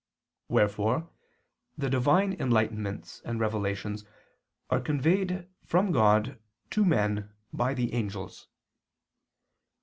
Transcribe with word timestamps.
Wherefore 0.49 1.11
the 1.77 1.87
Divine 1.87 2.35
enlightenments 2.37 3.21
and 3.23 3.39
revelations 3.39 4.03
are 4.71 4.79
conveyed 4.81 5.47
from 5.63 5.91
God 5.91 6.39
to 6.71 6.83
men 6.83 7.29
by 7.53 7.75
the 7.75 7.93
angels. 7.93 8.47